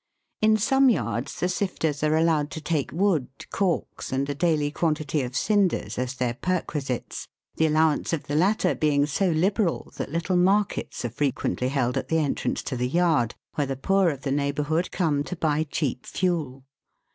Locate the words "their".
6.15-6.33